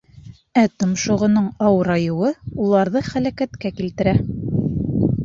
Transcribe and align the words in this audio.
Ә 0.59 0.61
томшоғоноң 0.83 1.49
ауырайыуы 1.67 2.31
уларҙы 2.65 3.05
һәләкәткә 3.11 3.73
килтерә. 3.81 4.15